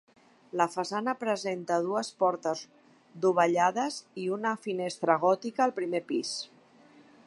[0.59, 2.63] La façana presenta dues portes
[3.27, 6.37] dovellades i una finestra gòtica al primer pis.